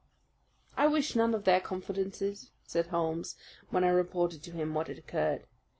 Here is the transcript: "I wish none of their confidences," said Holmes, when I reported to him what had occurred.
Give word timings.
"I 0.75 0.87
wish 0.87 1.15
none 1.15 1.35
of 1.35 1.43
their 1.43 1.61
confidences," 1.61 2.49
said 2.65 2.87
Holmes, 2.87 3.35
when 3.69 3.83
I 3.83 3.89
reported 3.89 4.41
to 4.41 4.51
him 4.51 4.73
what 4.73 4.87
had 4.87 4.97
occurred. 4.97 5.45